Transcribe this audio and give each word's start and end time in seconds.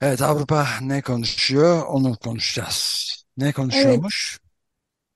Evet, 0.00 0.22
Avrupa 0.22 0.66
ne 0.82 1.02
konuşuyor? 1.02 1.86
Onu 1.86 2.16
konuşacağız. 2.16 3.10
Ne 3.36 3.52
konuşuyormuş? 3.52 4.38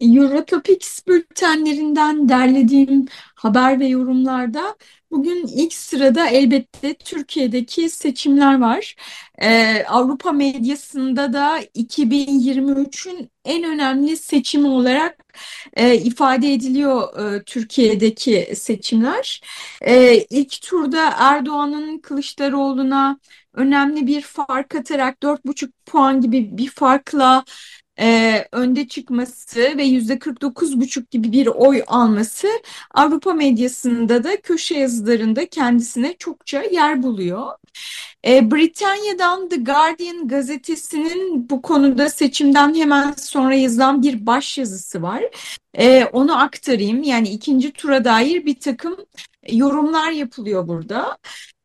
Eurotopics 0.00 1.06
bültenlerinden 1.06 2.28
derlediğim 2.28 3.06
haber 3.34 3.80
ve 3.80 3.86
yorumlarda 3.86 4.76
bugün 5.14 5.46
ilk 5.46 5.72
sırada 5.72 6.26
elbette 6.26 6.94
Türkiye'deki 6.94 7.90
seçimler 7.90 8.60
var. 8.60 8.96
Ee, 9.42 9.84
Avrupa 9.88 10.32
medyasında 10.32 11.32
da 11.32 11.60
2023'ün 11.74 13.30
en 13.44 13.64
önemli 13.64 14.16
seçimi 14.16 14.68
olarak 14.68 15.24
e, 15.76 15.94
ifade 15.96 16.52
ediliyor 16.52 17.18
e, 17.34 17.44
Türkiye'deki 17.44 18.52
seçimler. 18.56 19.40
E, 19.82 20.16
ilk 20.30 20.62
turda 20.62 21.14
Erdoğan'ın 21.18 21.98
Kılıçdaroğlu'na 21.98 23.18
önemli 23.54 24.06
bir 24.06 24.22
fark 24.22 24.74
atarak 24.74 25.22
4,5 25.22 25.70
puan 25.86 26.20
gibi 26.20 26.58
bir 26.58 26.70
farkla 26.70 27.44
e, 28.00 28.44
önde 28.52 28.88
çıkması 28.88 29.60
ve 29.76 29.84
yüzde 29.84 30.18
49,5 30.18 31.10
gibi 31.10 31.32
bir 31.32 31.46
oy 31.46 31.82
alması 31.86 32.48
Avrupa 32.94 33.34
medyasında 33.34 34.24
da 34.24 34.40
köşe 34.40 34.78
yazılarında 34.78 35.46
kendisine 35.48 36.14
çokça 36.18 36.62
yer 36.62 37.02
buluyor. 37.02 37.46
E, 38.26 38.50
Britanya'dan 38.50 39.48
The 39.48 39.56
Guardian 39.56 40.28
gazetesinin 40.28 41.50
bu 41.50 41.62
konuda 41.62 42.08
seçimden 42.08 42.74
hemen 42.74 43.12
sonra 43.12 43.54
yazılan 43.54 44.02
bir 44.02 44.26
baş 44.26 44.58
yazısı 44.58 45.02
var. 45.02 45.22
E, 45.74 46.04
onu 46.04 46.42
aktarayım. 46.42 47.02
Yani 47.02 47.28
ikinci 47.28 47.72
tura 47.72 48.04
dair 48.04 48.46
bir 48.46 48.60
takım 48.60 48.96
yorumlar 49.50 50.10
yapılıyor 50.10 50.68
burada. 50.68 51.18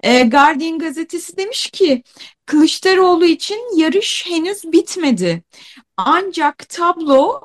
E, 0.03 0.23
Guardian 0.23 0.79
gazetesi 0.79 1.37
demiş 1.37 1.69
ki 1.71 2.03
Kılıçdaroğlu 2.45 3.25
için 3.25 3.77
yarış 3.77 4.25
henüz 4.27 4.63
bitmedi. 4.71 5.43
Ancak 6.05 6.57
tablo 6.69 7.41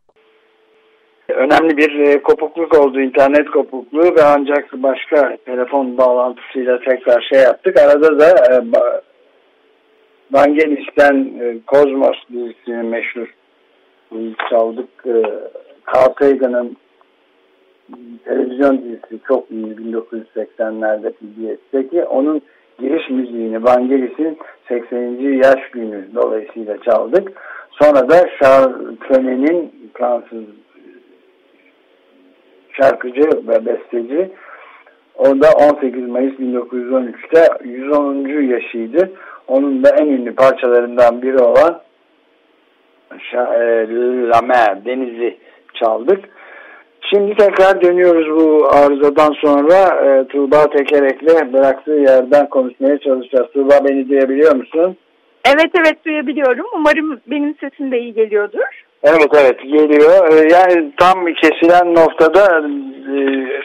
önemli 1.28 1.76
bir 1.76 1.98
e, 1.98 2.22
kopukluk 2.22 2.78
oldu 2.78 3.00
internet 3.00 3.50
kopukluğu 3.50 4.16
ve 4.16 4.22
ancak 4.22 4.72
başka 4.72 5.36
telefon 5.36 5.98
bağlantısıyla 5.98 6.78
tekrar 6.80 7.26
şey 7.32 7.40
yaptık. 7.40 7.78
Arada 7.78 8.18
da 8.18 8.28
e, 8.28 8.62
Vangelis'ten 10.32 11.14
e, 11.40 11.56
Kozmos 11.66 12.16
dizisinin 12.32 12.86
meşhur 12.86 13.34
çaldık. 14.50 14.88
E, 15.06 15.22
Carl 15.94 16.14
Sagan'ın 16.20 16.76
televizyon 18.24 18.78
dizisi 18.78 19.20
çok 19.28 19.50
iyi 19.50 19.66
1980'lerde 19.66 21.12
PBS'teki 21.12 22.04
onun 22.04 22.42
giriş 22.78 23.10
müziğini 23.10 23.64
Vangelis'in 23.64 24.38
80. 24.68 25.42
yaş 25.44 25.70
günü 25.72 26.08
dolayısıyla 26.14 26.78
çaldık. 26.80 27.32
Sonra 27.82 28.08
da 28.08 28.28
Charles 28.38 28.98
Tremet'in 28.98 29.90
Fransız 29.94 30.44
şarkıcı 32.72 33.48
ve 33.48 33.66
besteci 33.66 34.30
o 35.18 35.24
da 35.24 35.50
18 35.70 36.08
Mayıs 36.08 36.34
1913'te 36.34 37.68
110. 37.68 38.28
yaşıydı. 38.28 39.10
Onun 39.48 39.84
da 39.84 39.88
en 39.88 40.06
ünlü 40.06 40.34
parçalarından 40.34 41.22
biri 41.22 41.38
olan 41.38 41.80
e, 43.32 43.38
La 44.28 44.40
Mer, 44.42 44.84
Denizi 44.84 45.38
çaldık. 45.74 46.24
Şimdi 47.00 47.34
tekrar 47.34 47.82
dönüyoruz 47.82 48.30
bu 48.30 48.68
arızadan 48.68 49.32
sonra 49.32 50.04
e, 50.04 50.24
Tuğba 50.28 50.70
Tekerek'le 50.70 51.52
bıraktığı 51.52 51.92
yerden 51.92 52.48
konuşmaya 52.48 52.98
çalışacağız. 52.98 53.46
Tuğba 53.52 53.74
beni 53.88 54.08
duyabiliyor 54.08 54.56
musun? 54.56 54.96
Evet 55.44 55.70
evet 55.80 56.04
duyabiliyorum. 56.04 56.66
Umarım 56.74 57.20
benim 57.26 57.56
sesim 57.60 57.92
de 57.92 58.00
iyi 58.00 58.14
geliyordur. 58.14 58.84
Evet 59.02 59.28
evet 59.34 59.62
geliyor. 59.62 60.32
E, 60.32 60.52
yani 60.52 60.92
tam 60.96 61.24
kesilen 61.34 61.94
noktada 61.94 62.68
e, 63.14 63.16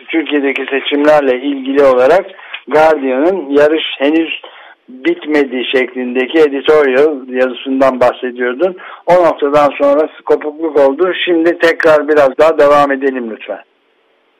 Türkiye'deki 0.07 0.65
seçimlerle 0.69 1.41
ilgili 1.41 1.83
olarak 1.83 2.25
Guardian'ın 2.67 3.49
yarış 3.49 3.83
henüz 3.97 4.41
bitmedi 4.89 5.63
şeklindeki 5.75 6.39
editorial 6.39 7.27
yazısından 7.27 7.99
bahsediyordun. 7.99 8.77
O 9.05 9.13
noktadan 9.13 9.69
sonra 9.81 10.09
kopukluk 10.25 10.79
oldu. 10.79 11.13
Şimdi 11.25 11.57
tekrar 11.57 12.07
biraz 12.07 12.29
daha 12.39 12.57
devam 12.59 12.91
edelim 12.91 13.31
lütfen. 13.31 13.63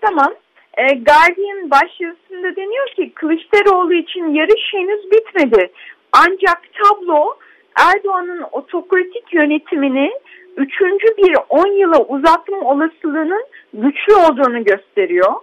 Tamam. 0.01 0.33
E, 0.77 0.83
Guardian 0.83 1.71
başyazısında 1.71 2.55
deniyor 2.55 2.87
ki 2.95 3.11
Kılıçdaroğlu 3.15 3.93
için 3.93 4.33
yarış 4.33 4.73
henüz 4.73 5.11
bitmedi. 5.11 5.71
Ancak 6.13 6.61
tablo 6.73 7.37
Erdoğan'ın 7.75 8.45
otokratik 8.51 9.33
yönetimini 9.33 10.11
üçüncü 10.57 11.07
bir 11.17 11.35
on 11.49 11.67
yıla 11.67 12.05
uzatma 12.05 12.57
olasılığının 12.57 13.43
güçlü 13.73 14.15
olduğunu 14.15 14.63
gösteriyor. 14.63 15.33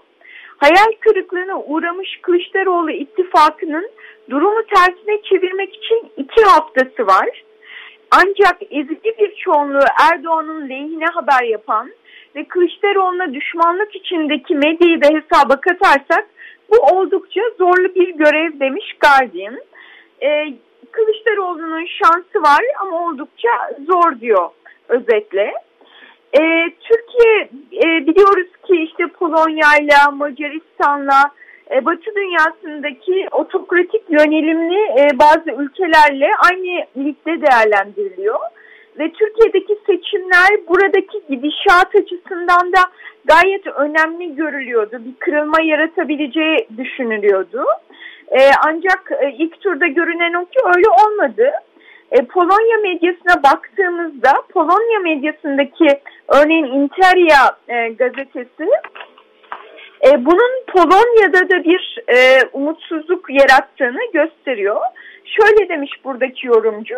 Hayal 0.57 0.93
kırıklığına 1.01 1.61
uğramış 1.61 2.19
Kılıçdaroğlu 2.23 2.91
ittifakının 2.91 3.91
durumu 4.31 4.63
tersine 4.75 5.23
çevirmek 5.23 5.77
için 5.77 6.11
iki 6.17 6.45
haftası 6.45 7.07
var. 7.07 7.45
Ancak 8.11 8.63
ezici 8.71 9.15
bir 9.19 9.35
çoğunluğu 9.35 9.85
Erdoğan'ın 10.13 10.69
lehine 10.69 11.07
haber 11.07 11.45
yapan 11.45 11.91
ve 12.37 12.45
Kılıçdaroğlu'na 12.45 13.35
düşmanlık 13.35 13.97
içindeki 13.97 14.55
medyayı 14.55 15.03
da 15.03 15.07
hesaba 15.07 15.61
katarsak 15.61 16.27
bu 16.71 16.77
oldukça 16.77 17.41
zorlu 17.59 17.95
bir 17.95 18.09
görev 18.09 18.61
demiş 18.61 18.97
Guardian. 19.01 19.59
Ee, 20.23 20.55
Kılıçdaroğlu'nun 20.93 21.87
şansı 21.87 22.43
var 22.43 22.61
ama 22.81 23.07
oldukça 23.07 23.49
zor 23.87 24.21
diyor 24.21 24.49
özetle. 24.89 25.55
Ee, 26.33 26.71
Türkiye 26.81 27.49
e, 27.85 28.07
biliyoruz 28.07 28.47
ki 28.67 28.77
işte 28.77 29.07
Polonya'yla, 29.07 30.11
Macaristan'la, 30.11 31.31
e, 31.71 31.85
Batı 31.85 32.15
dünyasındaki 32.17 33.29
otokratik 33.33 34.03
yönelimli 34.11 35.01
e, 35.01 35.19
bazı 35.19 35.63
ülkelerle 35.63 36.31
aynı 36.51 36.85
ligde 36.97 37.47
değerlendiriliyor. 37.47 38.39
Ve 38.99 39.13
Türkiye'deki 39.13 39.79
seçimler 39.87 40.49
buradaki 40.69 41.23
gidişat 41.31 41.95
açısından 41.95 42.73
da 42.73 42.81
gayet 43.25 43.67
önemli 43.67 44.37
görülüyordu. 44.37 45.01
Bir 45.05 45.15
kırılma 45.19 45.63
yaratabileceği 45.63 46.69
düşünülüyordu. 46.77 47.65
E, 48.31 48.51
ancak 48.67 49.13
e, 49.21 49.31
ilk 49.39 49.61
turda 49.61 49.87
görünen 49.87 50.35
o 50.35 50.45
ki 50.45 50.59
öyle 50.77 50.89
olmadı. 50.89 51.51
E, 52.11 52.25
Polonya 52.25 52.77
medyasına 52.83 53.43
baktığımızda 53.43 54.33
Polonya 54.49 54.99
medyasındaki 54.99 56.01
örneğin 56.29 56.65
Interia 56.65 57.57
e, 57.69 57.89
gazetesi 57.89 58.71
e, 60.07 60.25
bunun 60.25 60.65
Polonya'da 60.67 61.51
da 61.51 61.65
bir 61.65 61.99
e, 62.09 62.41
umutsuzluk 62.53 63.31
yarattığını 63.31 64.13
gösteriyor. 64.13 64.81
Şöyle 65.25 65.69
demiş 65.69 65.91
buradaki 66.05 66.47
yorumcu, 66.47 66.97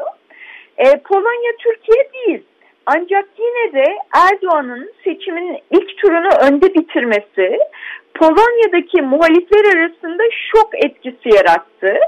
e, 0.78 0.84
Polonya 1.00 1.52
Türkiye 1.58 2.12
değil 2.12 2.42
Ancak 2.90 3.29
yine 3.38 3.73
de 3.73 3.85
Erdoğan'ın 4.17 4.93
seçimin 5.05 5.58
ilk 5.70 5.99
turunu 5.99 6.29
önde 6.46 6.75
bitirmesi 6.75 7.58
Polonya'daki 8.14 9.02
muhalifler 9.02 9.76
arasında 9.76 10.23
şok 10.52 10.85
etkisi 10.85 11.37
yarattı. 11.37 11.99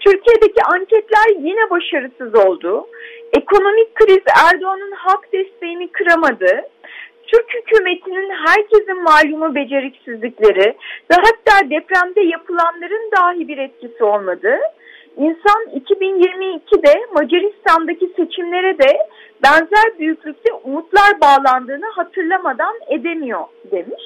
Türkiye'deki 0.00 0.62
anketler 0.64 1.28
yine 1.38 1.70
başarısız 1.70 2.34
oldu. 2.34 2.86
Ekonomik 3.38 3.94
kriz 3.94 4.22
Erdoğan'ın 4.46 4.92
halk 4.92 5.32
desteğini 5.32 5.88
kıramadı. 5.92 6.62
Türk 7.26 7.54
hükümetinin 7.54 8.30
herkesin 8.46 9.02
malumu 9.02 9.54
beceriksizlikleri 9.54 10.74
ve 11.10 11.14
hatta 11.16 11.70
depremde 11.70 12.20
yapılanların 12.20 13.10
dahi 13.16 13.48
bir 13.48 13.58
etkisi 13.58 14.04
olmadı. 14.04 14.58
İnsan 15.16 15.62
2022'de 15.74 17.06
Macaristan'daki 17.14 18.12
seçimlere 18.16 18.78
de 18.78 18.98
benzer 19.42 19.98
büyüklükte 19.98 20.52
umutlar 20.52 21.20
bağlandığını 21.20 21.86
hatırlamadan 21.86 22.74
edemiyor 22.88 23.44
demiş. 23.70 24.02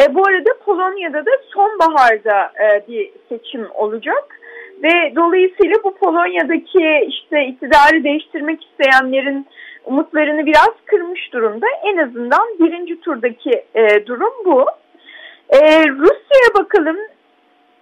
E, 0.00 0.14
bu 0.14 0.26
arada 0.26 0.50
Polonya'da 0.64 1.26
da 1.26 1.30
sonbaharda 1.54 2.52
e, 2.64 2.88
bir 2.88 3.10
seçim 3.28 3.66
olacak 3.74 4.40
ve 4.82 5.12
dolayısıyla 5.16 5.74
bu 5.84 5.94
Polonya'daki 5.94 7.06
işte 7.08 7.44
iktidarı 7.46 8.04
değiştirmek 8.04 8.64
isteyenlerin 8.64 9.46
umutlarını 9.84 10.46
biraz 10.46 10.74
kırmış 10.86 11.32
durumda. 11.32 11.66
En 11.84 11.96
azından 11.96 12.48
birinci 12.58 13.00
turdaki 13.00 13.64
e, 13.74 14.06
durum 14.06 14.32
bu. 14.44 14.66
E, 15.48 15.88
Rusya'ya 15.88 16.54
bakalım. 16.58 16.96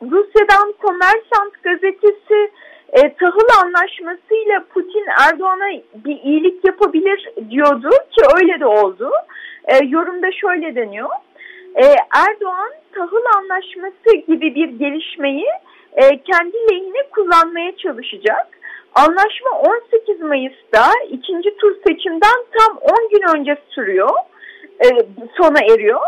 Rusya'dan 0.03 0.73
Kommersant 0.73 1.63
gazetesi 1.63 2.51
e, 2.93 3.15
tahıl 3.15 3.65
anlaşmasıyla 3.65 4.65
Putin 4.75 5.07
Erdoğan'a 5.29 5.71
bir 5.95 6.17
iyilik 6.23 6.65
yapabilir 6.65 7.31
diyordu 7.51 7.91
ki 7.91 8.25
öyle 8.41 8.61
de 8.61 8.67
oldu. 8.67 9.11
E, 9.65 9.85
yorumda 9.85 10.33
şöyle 10.33 10.75
deniyor. 10.75 11.11
E, 11.75 11.85
Erdoğan 12.17 12.71
tahıl 12.95 13.25
anlaşması 13.37 14.17
gibi 14.27 14.55
bir 14.55 14.69
gelişmeyi 14.69 15.47
e, 15.93 16.03
kendi 16.03 16.57
lehine 16.57 17.03
kullanmaya 17.11 17.77
çalışacak. 17.77 18.47
Anlaşma 18.95 19.51
18 19.51 20.21
Mayıs'ta 20.21 20.87
ikinci 21.11 21.57
tur 21.57 21.77
seçimden 21.87 22.45
tam 22.59 22.77
10 22.77 23.09
gün 23.09 23.39
önce 23.39 23.57
sürüyor, 23.71 24.11
e, 24.85 24.87
sona 25.37 25.75
eriyor. 25.75 26.01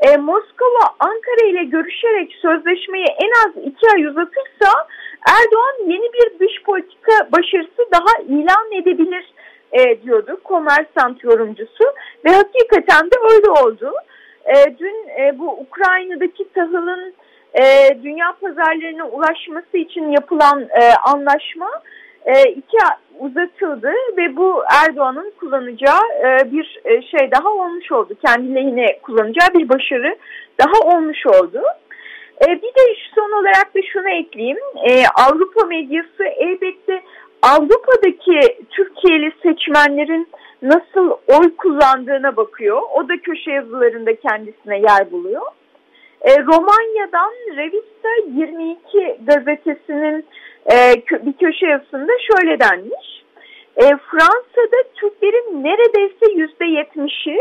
E, 0.00 0.16
Moskova 0.16 0.94
Ankara 1.00 1.48
ile 1.48 1.64
görüşerek 1.64 2.34
sözleşmeyi 2.42 3.06
en 3.06 3.48
az 3.48 3.64
iki 3.64 3.90
ay 3.94 4.04
uzatırsa 4.04 4.86
Erdoğan 5.26 5.90
yeni 5.90 6.12
bir 6.12 6.38
dış 6.40 6.62
politika 6.62 7.12
başarısı 7.32 7.88
daha 7.92 8.22
ilan 8.28 8.72
edebilir 8.72 9.32
e, 9.72 10.02
diyordu 10.02 10.40
Komersant 10.44 11.24
yorumcusu 11.24 11.84
ve 12.24 12.30
hakikaten 12.30 13.10
de 13.10 13.16
öyle 13.30 13.50
oldu. 13.50 13.92
E, 14.44 14.78
dün 14.78 15.08
e, 15.20 15.38
bu 15.38 15.50
Ukrayna'daki 15.50 16.52
tahılın 16.52 17.14
e, 17.54 17.62
dünya 18.02 18.36
pazarlarına 18.40 19.08
ulaşması 19.08 19.78
için 19.78 20.10
yapılan 20.10 20.62
e, 20.62 20.92
anlaşma 21.04 21.70
e, 22.28 22.42
iki 22.42 22.76
uzatıldı 23.18 23.92
ve 24.16 24.36
bu 24.36 24.62
Erdoğan'ın 24.84 25.32
kullanacağı 25.40 26.00
e, 26.24 26.52
bir 26.52 26.80
e, 26.84 27.02
şey 27.02 27.30
daha 27.30 27.48
olmuş 27.48 27.92
oldu. 27.92 28.14
Kendi 28.26 28.54
lehine 28.54 28.98
kullanacağı 29.02 29.48
bir 29.54 29.68
başarı 29.68 30.16
daha 30.60 30.96
olmuş 30.96 31.26
oldu. 31.26 31.62
E, 32.40 32.46
bir 32.46 32.68
de 32.68 32.94
son 33.14 33.40
olarak 33.40 33.74
da 33.74 33.80
şunu 33.92 34.08
ekleyeyim. 34.08 34.58
Avrupa 35.14 35.66
medyası 35.66 36.24
elbette 36.24 37.02
Avrupa'daki 37.42 38.40
Türkiye'li 38.70 39.32
seçmenlerin 39.42 40.28
nasıl 40.62 41.10
oy 41.10 41.56
kullandığına 41.56 42.36
bakıyor. 42.36 42.82
O 42.94 43.08
da 43.08 43.16
köşe 43.16 43.50
yazılarında 43.50 44.16
kendisine 44.16 44.78
yer 44.78 45.10
buluyor. 45.12 45.42
E, 46.22 46.38
Romanya'dan 46.38 47.32
Revista 47.56 48.08
22 48.26 49.18
gazetesinin 49.26 50.26
e, 50.72 50.94
bir 51.26 51.32
köşe 51.32 51.66
yazısında 51.66 52.12
şöyle 52.30 52.60
denmiş. 52.60 53.24
E, 53.76 53.82
Fransa'da 53.82 54.82
Türklerin 54.94 55.64
neredeyse 55.64 56.32
yüzde 56.34 56.64
yetmişi 56.64 57.38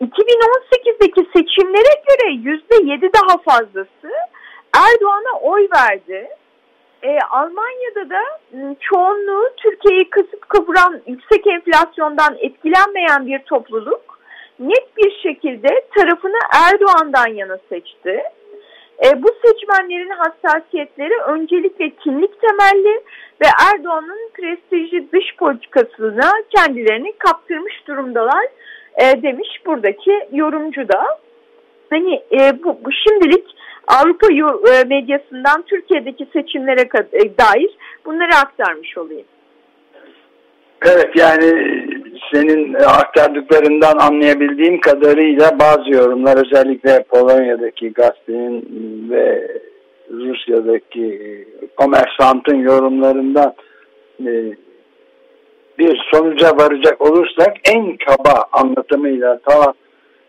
2018'deki 0.00 1.28
seçimlere 1.36 2.02
göre 2.08 2.32
yüzde 2.32 2.92
yedi 2.92 3.10
daha 3.12 3.38
fazlası 3.38 4.10
Erdoğan'a 4.76 5.38
oy 5.40 5.68
verdi. 5.76 6.28
E, 7.02 7.18
Almanya'da 7.30 8.10
da 8.10 8.22
çoğunluğu 8.80 9.50
Türkiye'yi 9.56 10.10
kasıp 10.10 10.48
kavuran 10.48 11.00
yüksek 11.06 11.46
enflasyondan 11.46 12.36
etkilenmeyen 12.40 13.26
bir 13.26 13.38
topluluk 13.38 14.13
net 14.58 14.96
bir 14.96 15.10
şekilde 15.22 15.68
tarafını 15.94 16.38
Erdoğan'dan 16.52 17.34
yana 17.34 17.58
seçti. 17.68 18.22
E, 19.04 19.22
bu 19.22 19.28
seçmenlerin 19.46 20.10
hassasiyetleri 20.10 21.14
öncelikle 21.26 21.90
kimlik 21.90 22.40
temelli 22.40 23.02
ve 23.42 23.46
Erdoğan'ın 23.72 24.30
prestijli 24.34 25.12
dış 25.12 25.36
politikasına 25.36 26.32
kendilerini 26.56 27.12
kaptırmış 27.18 27.86
durumdalar 27.86 28.46
e, 28.96 29.22
demiş 29.22 29.48
buradaki 29.66 30.28
yorumcu 30.32 30.88
da. 30.88 31.04
Hani 31.90 32.22
e, 32.32 32.64
bu, 32.64 32.78
bu 32.84 32.92
şimdilik 32.92 33.44
Avrupa 33.86 34.26
e, 34.32 34.84
medyasından 34.84 35.62
Türkiye'deki 35.62 36.26
seçimlere 36.32 36.80
e, 37.12 37.38
dair 37.38 37.76
bunları 38.04 38.36
aktarmış 38.36 38.98
olayım. 38.98 39.26
Evet 40.82 41.16
yani 41.16 41.74
senin 42.32 42.74
aktardıklarından 42.74 43.98
anlayabildiğim 43.98 44.80
kadarıyla 44.80 45.58
bazı 45.58 45.90
yorumlar 45.90 46.36
özellikle 46.46 47.04
Polonya'daki 47.08 47.92
gazetenin 47.92 48.66
ve 49.10 49.48
Rusya'daki 50.10 51.18
komersantın 51.76 52.56
yorumlarından 52.56 53.54
e, 54.20 54.32
bir 55.78 56.00
sonuca 56.12 56.50
varacak 56.56 57.00
olursak 57.00 57.52
en 57.74 57.96
kaba 57.96 58.44
anlatımıyla 58.52 59.38
ta 59.38 59.74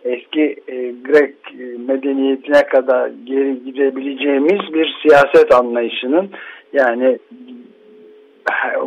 eski 0.04 0.56
e, 0.68 0.92
Grek 0.92 1.36
medeniyetine 1.88 2.66
kadar 2.66 3.12
geri 3.26 3.64
gidebileceğimiz 3.64 4.74
bir 4.74 4.96
siyaset 5.02 5.54
anlayışının 5.54 6.30
yani 6.74 7.20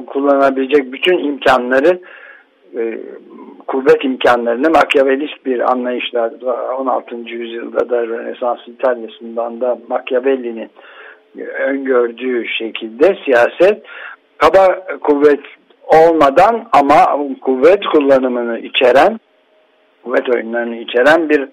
kullanabilecek 0.07 0.93
bütün 0.93 1.19
imkanları 1.19 2.01
e, 2.77 2.99
kuvvet 3.67 4.05
imkanlarını 4.05 4.71
makyavelist 4.71 5.47
bir 5.47 5.71
anlayışla 5.73 6.31
16. 6.79 7.17
yüzyılda 7.17 7.91
da 7.91 8.07
Rönesans 8.07 8.59
İtalya'sından 8.67 9.61
da 9.61 9.79
Machiavelli'nin 9.89 10.71
öngördüğü 11.67 12.49
şekilde 12.49 13.17
siyaset 13.25 13.83
kaba 14.39 14.87
kuvvet 15.01 15.41
olmadan 15.87 16.69
ama 16.73 17.05
kuvvet 17.41 17.87
kullanımını 17.87 18.59
içeren 18.59 19.21
kuvvet 20.05 20.29
oyunlarını 20.35 20.77
içeren 20.77 21.29
bir 21.29 21.49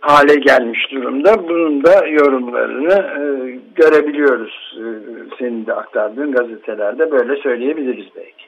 hale 0.00 0.34
gelmiş 0.34 0.92
durumda. 0.92 1.48
Bunun 1.48 1.84
da 1.84 2.06
yorumlarını 2.06 2.94
e, 2.94 3.22
görebiliyoruz. 3.74 4.78
E, 4.78 4.84
senin 5.38 5.66
de 5.66 5.74
aktardığın 5.74 6.32
gazetelerde 6.32 7.10
böyle 7.10 7.36
söyleyebiliriz 7.36 8.06
belki. 8.16 8.47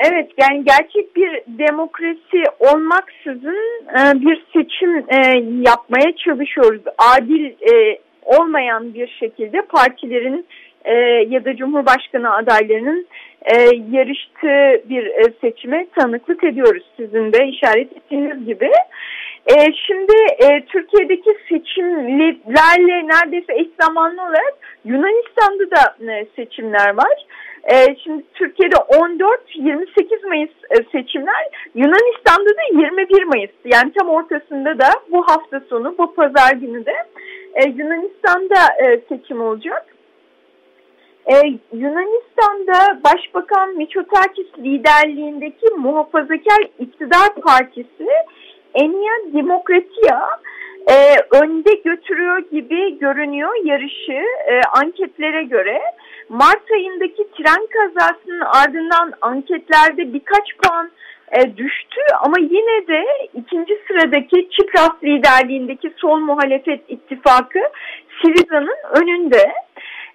Evet 0.00 0.30
yani 0.40 0.64
gerçek 0.64 1.16
bir 1.16 1.42
demokrasi 1.46 2.44
olmaksızın 2.58 3.84
e, 3.98 4.20
bir 4.20 4.44
seçim 4.52 4.96
e, 4.96 5.18
yapmaya 5.68 6.16
çalışıyoruz. 6.16 6.82
Adil 6.98 7.44
e, 7.44 7.98
olmayan 8.22 8.94
bir 8.94 9.08
şekilde 9.08 9.62
partilerin 9.62 10.46
ya 11.28 11.44
da 11.44 11.56
Cumhurbaşkanı 11.56 12.34
adaylarının 12.34 13.06
e, 13.42 13.54
yarıştığı 13.90 14.88
bir 14.90 15.06
e, 15.06 15.32
seçime 15.40 15.86
tanıklık 15.98 16.44
ediyoruz. 16.44 16.82
Sizin 16.96 17.32
de 17.32 17.48
işaret 17.48 17.96
ettiğiniz 17.96 18.46
gibi. 18.46 18.70
Şimdi 19.86 20.12
e, 20.38 20.64
Türkiye'deki 20.66 21.30
seçimlerle 21.48 23.08
neredeyse 23.08 23.54
eş 23.54 23.66
zamanlı 23.80 24.22
olarak 24.22 24.54
Yunanistan'da 24.84 25.70
da 25.70 25.94
seçimler 26.36 26.96
var. 26.96 27.26
E, 27.72 27.96
şimdi 28.04 28.24
Türkiye'de 28.34 28.74
14-28 28.74 30.28
Mayıs 30.28 30.50
e, 30.70 30.76
seçimler, 30.92 31.48
Yunanistan'da 31.74 32.50
da 32.50 32.80
21 32.80 33.24
Mayıs. 33.24 33.50
Yani 33.64 33.92
tam 33.92 34.08
ortasında 34.08 34.78
da 34.78 34.88
bu 35.12 35.22
hafta 35.22 35.60
sonu, 35.60 35.94
bu 35.98 36.14
pazar 36.14 36.52
günü 36.52 36.86
de 36.86 36.94
e, 37.54 37.68
Yunanistan'da 37.68 38.84
e, 38.84 39.00
seçim 39.08 39.40
olacak. 39.40 39.96
Ee, 41.32 41.58
Yunanistan'da 41.72 43.00
Başbakan 43.04 43.76
Mitsotakis 43.76 44.46
liderliğindeki 44.58 45.66
muhafazakar 45.76 46.68
iktidar 46.78 47.34
partisi 47.34 48.08
Enia 48.74 49.32
Demokratia 49.32 50.40
e, 50.90 50.94
önde 51.42 51.74
götürüyor 51.74 52.38
gibi 52.38 52.98
görünüyor 52.98 53.64
yarışı 53.64 54.24
e, 54.48 54.60
anketlere 54.72 55.42
göre. 55.42 55.82
Mart 56.28 56.70
ayındaki 56.72 57.26
tren 57.30 57.66
kazasının 57.66 58.40
ardından 58.40 59.12
anketlerde 59.20 60.12
birkaç 60.12 60.56
puan 60.56 60.90
e, 61.32 61.56
düştü 61.56 62.00
ama 62.20 62.36
yine 62.40 62.86
de 62.86 63.04
ikinci 63.34 63.78
sıradaki 63.88 64.48
Çipras 64.50 65.04
liderliğindeki 65.04 65.92
sol 65.96 66.18
muhalefet 66.18 66.80
ittifakı 66.88 67.60
Siriza'nın 68.22 68.76
önünde. 69.00 69.52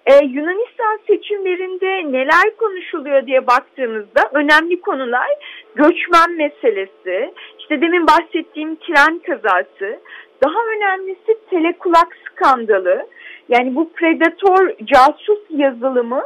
Ee, 0.06 0.24
Yunanistan 0.24 1.00
seçimlerinde 1.06 2.12
neler 2.12 2.56
konuşuluyor 2.56 3.26
diye 3.26 3.46
baktığımızda 3.46 4.30
önemli 4.32 4.80
konular 4.80 5.28
göçmen 5.74 6.36
meselesi, 6.36 7.34
işte 7.58 7.80
demin 7.80 8.06
bahsettiğim 8.06 8.76
tren 8.76 9.18
kazası, 9.18 10.00
daha 10.42 10.58
önemlisi 10.76 11.38
telekulak 11.50 12.16
skandalı. 12.26 13.06
Yani 13.48 13.74
bu 13.74 13.92
predator 13.92 14.72
casus 14.84 15.40
yazılımı 15.50 16.22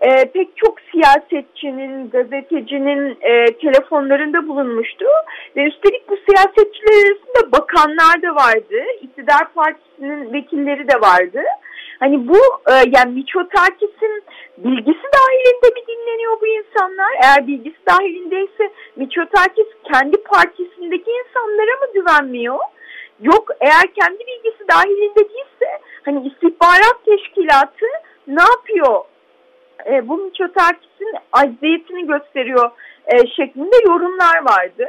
e, 0.00 0.24
pek 0.32 0.56
çok 0.56 0.78
siyasetçinin, 0.92 2.10
gazetecinin 2.10 3.18
e, 3.20 3.46
telefonlarında 3.46 4.48
bulunmuştu. 4.48 5.04
Ve 5.56 5.62
üstelik 5.62 6.08
bu 6.08 6.16
siyasetçiler 6.28 6.94
arasında 6.94 7.52
bakanlar 7.52 8.22
da 8.22 8.34
vardı, 8.34 8.76
iktidar 9.02 9.52
partisinin 9.54 10.32
vekilleri 10.32 10.88
de 10.88 11.00
vardı. 11.00 11.42
Hani 12.00 12.28
bu 12.28 12.38
e, 12.70 12.72
yani 12.96 13.14
Miçotakis'in 13.14 14.22
bilgisi 14.58 15.06
dahilinde 15.16 15.68
mi 15.74 15.86
dinleniyor 15.88 16.40
bu 16.40 16.46
insanlar? 16.46 17.12
Eğer 17.22 17.46
bilgisi 17.46 17.78
dahilindeyse 17.88 18.70
Miçotakis 18.96 19.66
kendi 19.92 20.16
partisindeki 20.22 21.10
insanlara 21.10 21.70
mı 21.80 21.86
güvenmiyor? 21.94 22.58
Yok 23.20 23.48
eğer 23.60 23.94
kendi 24.00 24.18
bilgisi 24.18 24.68
dahilinde 24.68 25.28
değilse 25.28 25.80
hani 26.04 26.28
istihbarat 26.28 27.04
teşkilatı 27.04 27.86
ne 28.26 28.42
yapıyor? 28.42 29.04
E, 29.86 30.08
bu 30.08 30.16
Miçotakis'in 30.16 31.14
acziyetini 31.32 32.06
gösteriyor 32.06 32.70
e, 33.06 33.26
şeklinde 33.36 33.76
yorumlar 33.86 34.44
vardı. 34.44 34.86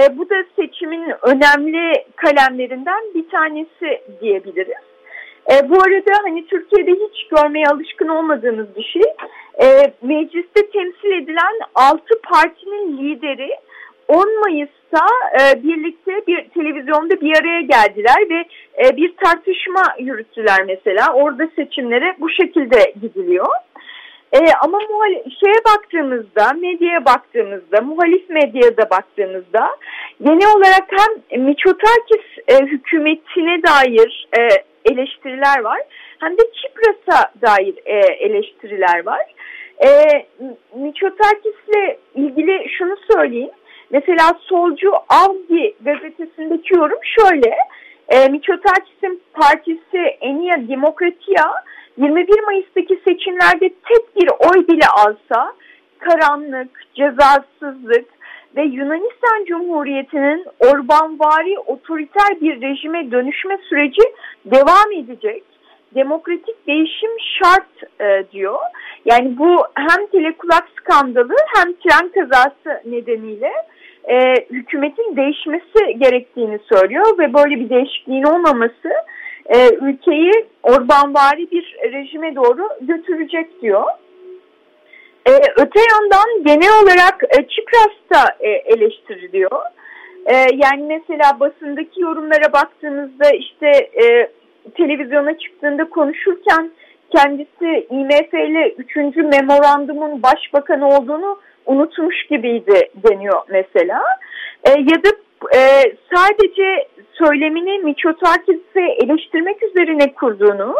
E, 0.00 0.18
bu 0.18 0.30
da 0.30 0.34
seçimin 0.56 1.14
önemli 1.22 2.04
kalemlerinden 2.16 3.02
bir 3.14 3.28
tanesi 3.30 4.02
diyebiliriz. 4.20 4.82
E, 5.52 5.70
bu 5.70 5.82
arada 5.82 6.12
hani 6.22 6.46
Türkiye'de 6.46 6.90
hiç 6.90 7.28
görmeye 7.28 7.66
alışkın 7.66 8.08
olmadığımız 8.08 8.76
bir 8.76 8.82
şey. 8.82 9.02
E, 9.62 9.92
mecliste 10.02 10.70
temsil 10.70 11.12
edilen 11.12 11.58
altı 11.74 12.20
partinin 12.22 12.98
lideri 12.98 13.50
10 14.08 14.40
Mayıs'ta 14.40 15.06
e, 15.40 15.62
birlikte 15.62 16.12
bir 16.26 16.48
televizyonda 16.48 17.20
bir 17.20 17.36
araya 17.40 17.60
geldiler 17.60 18.30
ve 18.30 18.44
e, 18.84 18.96
bir 18.96 19.14
tartışma 19.24 19.82
yürüttüler 19.98 20.64
mesela. 20.66 21.14
Orada 21.14 21.48
seçimlere 21.56 22.16
bu 22.20 22.30
şekilde 22.30 22.94
gidiliyor. 23.02 23.46
E, 24.32 24.38
ama 24.62 24.78
şeye 25.40 25.76
baktığımızda, 25.76 26.52
medyaya 26.52 27.04
baktığımızda, 27.04 27.80
muhalif 27.80 28.30
medyada 28.30 28.90
baktığımızda 28.90 29.68
genel 30.22 30.56
olarak 30.56 30.88
hem 30.90 31.42
Miçotakis 31.44 32.26
e, 32.48 32.66
hükümetine 32.66 33.62
dair 33.62 34.28
e, 34.38 34.48
eleştiriler 34.92 35.60
var 35.60 35.80
hem 36.20 36.38
de 36.38 36.42
Çipras'a 36.52 37.32
dair 37.42 37.74
e, 37.84 37.98
eleştiriler 37.98 39.06
var. 39.06 39.34
E, 39.86 39.88
Miçotakis'le 40.74 41.98
ilgili 42.14 42.68
şunu 42.78 42.96
söyleyeyim. 43.12 43.50
Mesela 43.92 44.32
solcu 44.40 44.92
Avgi 45.08 45.74
gazetesindeki 45.80 46.74
yorum 46.74 46.98
şöyle. 47.02 47.54
E, 48.08 48.28
Miçotakis'in 48.28 49.22
partisi 49.34 49.98
Enia 50.20 50.68
Demokratia 50.68 51.52
21 51.96 52.44
Mayıs'taki 52.44 53.00
seçimlerde 53.08 53.68
tek 53.68 54.16
bir 54.16 54.28
oy 54.28 54.66
bile 54.68 54.86
alsa 54.86 55.52
karanlık, 55.98 56.80
cezasızlık 56.94 58.06
ve 58.56 58.62
Yunanistan 58.62 59.44
Cumhuriyeti'nin 59.46 60.46
Orbanvari 60.60 61.58
otoriter 61.58 62.40
bir 62.40 62.60
rejime 62.62 63.10
dönüşme 63.10 63.58
süreci 63.68 64.02
devam 64.44 64.92
edecek. 64.92 65.44
Demokratik 65.94 66.66
değişim 66.66 67.10
şart 67.38 68.00
e, 68.00 68.24
diyor. 68.32 68.58
Yani 69.04 69.38
bu 69.38 69.64
hem 69.74 70.06
telekulak 70.06 70.68
skandalı 70.80 71.34
hem 71.56 71.72
tren 71.72 72.08
kazası 72.08 72.82
nedeniyle 72.84 73.52
e, 74.08 74.34
hükümetin 74.50 75.16
değişmesi 75.16 75.98
gerektiğini 75.98 76.58
söylüyor 76.72 77.18
ve 77.18 77.34
böyle 77.34 77.60
bir 77.60 77.70
değişikliğin 77.70 78.22
olmaması 78.22 78.92
e, 79.46 79.74
ülkeyi 79.74 80.32
Orbanvari 80.62 81.50
bir 81.50 81.76
rejime 81.92 82.36
doğru 82.36 82.68
götürecek 82.80 83.62
diyor. 83.62 83.84
E, 85.28 85.32
öte 85.56 85.80
yandan 85.92 86.44
genel 86.44 86.82
olarak 86.82 87.24
e, 87.24 87.48
Çipras 87.48 87.94
da 88.14 88.36
e, 88.40 88.48
eleştiriliyor. 88.50 89.60
E, 90.26 90.34
yani 90.34 90.82
mesela 90.82 91.40
basındaki 91.40 92.00
yorumlara 92.00 92.52
baktığınızda 92.52 93.30
işte 93.30 93.68
e, 94.02 94.30
televizyona 94.76 95.38
çıktığında 95.38 95.84
konuşurken 95.84 96.70
kendisi 97.16 97.86
IMF 97.90 98.34
ile 98.34 98.74
3. 98.78 98.96
memorandumun 99.16 100.22
başbakanı 100.22 100.88
olduğunu 100.88 101.38
unutmuş 101.66 102.26
gibiydi 102.30 102.88
deniyor 102.94 103.42
mesela. 103.48 104.02
E, 104.64 104.70
ya 104.70 105.04
da 105.04 105.08
e, 105.56 105.60
sadece 106.14 106.88
söylemini 107.12 107.78
Miçotakis'e 107.78 108.82
eleştirmek 109.04 109.62
üzerine 109.62 110.14
kurduğunu, 110.14 110.74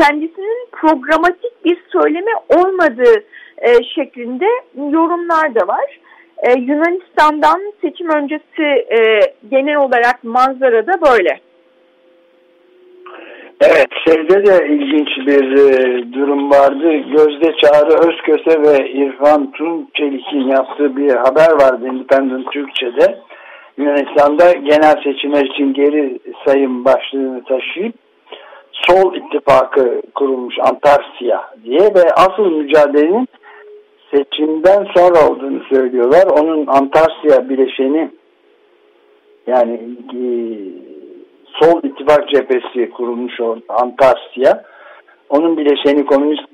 kendisinin 0.00 0.68
programatik 0.72 1.64
bir 1.64 1.78
söyleme 1.92 2.30
olmadığı 2.56 3.24
e, 3.58 3.84
şeklinde 3.94 4.46
yorumlar 4.76 5.54
da 5.54 5.68
var. 5.68 6.00
E, 6.38 6.52
Yunanistan'dan 6.60 7.72
seçim 7.80 8.10
öncesi 8.10 8.62
e, 8.62 9.20
genel 9.50 9.76
olarak 9.76 10.24
manzara 10.24 10.86
da 10.86 11.00
böyle. 11.00 11.40
Evet, 13.60 13.88
şeyde 14.04 14.46
de 14.46 14.68
ilginç 14.68 15.08
bir 15.26 15.58
e, 15.58 16.12
durum 16.12 16.50
vardı. 16.50 16.92
Gözde 16.92 17.56
Çağrı 17.56 18.08
Özköse 18.08 18.62
ve 18.62 18.90
İrfan 18.90 19.52
Tunçelik'in 19.52 20.48
yaptığı 20.48 20.96
bir 20.96 21.14
haber 21.14 21.50
vardı 21.52 21.88
Independent 21.88 22.52
Türkçe'de. 22.52 23.18
Yunanistan'da 23.78 24.52
genel 24.52 25.02
seçimler 25.04 25.44
için 25.44 25.74
geri 25.74 26.18
sayım 26.46 26.84
başlığını 26.84 27.44
taşıyıp 27.44 27.94
Sol 28.72 29.14
ittifakı 29.14 30.02
kurulmuş 30.14 30.54
Antarsiya 30.60 31.50
diye 31.64 31.80
ve 31.80 32.10
asıl 32.16 32.50
mücadelenin 32.50 33.28
seçimden 34.14 34.86
sonra 34.96 35.28
olduğunu 35.30 35.62
söylüyorlar. 35.72 36.24
Onun 36.40 36.66
Antarsiya 36.66 37.48
bileşeni 37.48 38.10
yani 39.46 39.80
e, 40.14 40.20
Sol 41.60 41.82
ittifak 41.82 42.28
cephesi 42.28 42.90
kurulmuş 42.90 43.40
orada 43.40 43.74
Antarsiya. 43.82 44.64
Onun 45.28 45.56
bileşeni 45.56 46.06
Komünist 46.06 46.48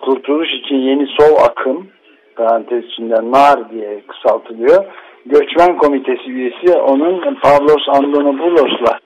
Kurtuluş 0.00 0.48
için 0.54 0.76
yeni 0.76 1.06
sol 1.06 1.36
akım 1.36 1.88
parantez 2.36 2.84
içinde 2.84 3.14
NAR 3.14 3.70
diye 3.70 4.00
kısaltılıyor. 4.08 4.84
Göçmen 5.26 5.78
komitesi 5.78 6.30
üyesi 6.30 6.78
onun 6.78 7.34
Pavlos 7.34 7.88
Andonopoulos'la 7.88 8.98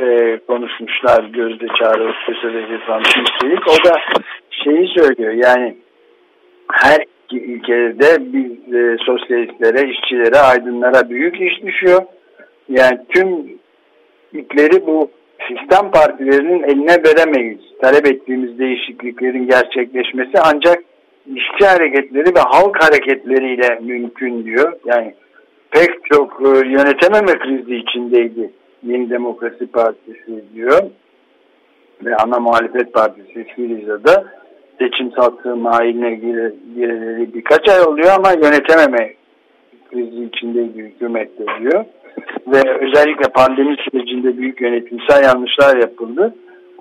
e, 0.00 0.38
konuşmuşlar 0.46 1.24
Gözde 1.24 1.66
Çağrı 1.68 2.12
Rıdvan 2.44 3.02
Tümselik. 3.02 3.68
O 3.68 3.88
da 3.88 4.00
şeyi 4.50 4.88
söylüyor 4.98 5.32
yani 5.32 5.76
her 6.72 7.04
iki 7.24 7.40
ülkede 7.44 8.32
bir 8.32 8.74
e, 8.74 8.96
sosyalistlere, 9.06 9.90
işçilere, 9.90 10.38
aydınlara 10.38 11.10
büyük 11.10 11.40
iş 11.40 11.62
düşüyor. 11.62 12.02
Yani 12.68 12.98
tüm 13.08 13.58
ipleri 14.32 14.86
bu 14.86 15.10
sistem 15.48 15.90
partilerinin 15.90 16.62
eline 16.62 16.96
veremeyiz. 17.04 17.60
Talep 17.82 18.06
ettiğimiz 18.06 18.58
değişikliklerin 18.58 19.48
gerçekleşmesi 19.48 20.32
ancak 20.44 20.78
işçi 21.26 21.66
hareketleri 21.66 22.34
ve 22.34 22.40
halk 22.40 22.84
hareketleriyle 22.84 23.78
mümkün 23.82 24.44
diyor. 24.44 24.72
Yani 24.84 25.14
pek 25.70 25.90
çok 26.12 26.40
e, 26.40 26.48
yönetememe 26.48 27.38
krizi 27.38 27.76
içindeydi 27.76 28.50
Yeni 28.82 29.10
Demokrasi 29.10 29.66
Partisi 29.66 30.44
diyor 30.54 30.82
ve 32.04 32.16
ana 32.16 32.40
muhalefet 32.40 32.92
partisi 32.92 33.46
Siriza'da 33.56 34.24
seçim 34.78 35.12
sattığım 35.12 35.64
haline 35.64 36.14
gireleri 36.14 37.34
birkaç 37.34 37.68
ay 37.68 37.80
oluyor 37.80 38.10
ama 38.16 38.32
yönetememe 38.32 39.14
krizi 39.90 40.24
içindeydi 40.24 40.78
hükümette 40.78 41.44
diyor. 41.60 41.84
Ve 42.46 42.60
özellikle 42.80 43.32
pandemi 43.34 43.76
sürecinde 43.76 44.38
büyük 44.38 44.60
yönetimsel 44.60 45.24
yanlışlar 45.24 45.76
yapıldı. 45.76 46.34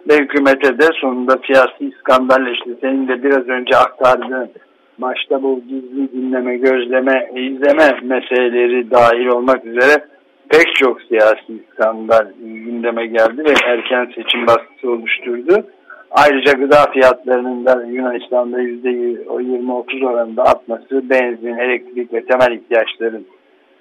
Ve 0.09 0.17
hükümete 0.17 0.79
de 0.79 0.87
sonunda 1.01 1.39
siyasi 1.45 1.97
skandal 1.99 2.55
senin 2.81 3.07
de 3.07 3.23
biraz 3.23 3.47
önce 3.47 3.77
aktardığın 3.77 4.49
başta 4.97 5.43
bu 5.43 5.61
gizli 5.69 6.11
dinleme, 6.11 6.57
gözleme, 6.57 7.29
izleme 7.35 7.99
meseleleri 8.03 8.91
dahil 8.91 9.25
olmak 9.25 9.65
üzere 9.65 10.05
pek 10.49 10.75
çok 10.75 11.01
siyasi 11.01 11.63
skandal 11.73 12.27
gündeme 12.39 13.05
geldi 13.05 13.43
ve 13.45 13.53
erken 13.65 14.05
seçim 14.15 14.47
baskısı 14.47 14.91
oluşturdu. 14.91 15.65
Ayrıca 16.11 16.51
gıda 16.51 16.91
fiyatlarının 16.93 17.65
da 17.65 17.83
Yunanistan'da 17.83 18.61
%20-30 18.61 20.05
oranında 20.05 20.43
artması, 20.43 21.09
benzin, 21.09 21.57
elektrik 21.57 22.13
ve 22.13 22.25
temel 22.25 22.51
ihtiyaçların 22.51 23.25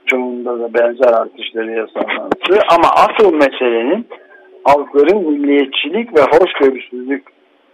çoğunda 0.06 0.60
da 0.60 0.74
benzer 0.74 1.12
artışları 1.12 1.70
yaşanması 1.70 2.66
ama 2.70 2.88
asıl 2.96 3.32
meselenin 3.34 4.06
halkların 4.64 5.30
milliyetçilik 5.30 6.18
ve 6.18 6.20
hoşgörüsüzlük 6.20 7.22